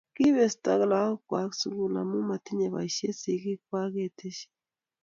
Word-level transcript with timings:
Kibesto 0.15 0.69
lakook 0.91 1.21
kwak 1.27 1.51
sukul 1.59 1.95
amu 2.01 2.17
matinye 2.29 2.67
boisie 2.73 3.11
sikiik 3.21 3.59
kwak, 3.67 3.89
kiteshi. 3.95 4.47